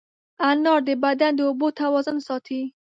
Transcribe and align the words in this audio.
انار 0.49 0.79
د 0.87 0.89
بدن 1.03 1.31
د 1.35 1.39
اوبو 1.47 1.67
توازن 1.79 2.17
ساتي. 2.27 2.61